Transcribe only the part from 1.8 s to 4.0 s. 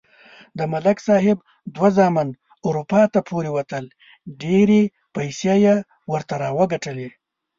زامن اروپا ته پورې وتل.